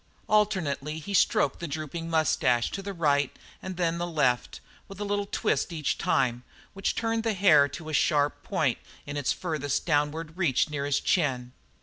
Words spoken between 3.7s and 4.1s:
then to the